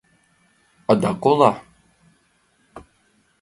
[0.91, 1.51] Адак ола.